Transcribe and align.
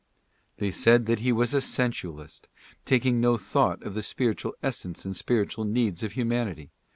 They 0.57 0.71
said 0.71 1.05
that 1.05 1.19
he 1.19 1.31
was 1.31 1.53
a 1.53 1.61
sensualist, 1.61 2.49
taking 2.85 3.21
no 3.21 3.37
thought 3.37 3.83
of 3.83 3.93
the 3.93 4.01
spiritual 4.01 4.55
essence 4.63 5.05
and 5.05 5.15
spiritual 5.15 5.63
needs 5.63 6.01
of 6.01 6.13
humanity. 6.13 6.71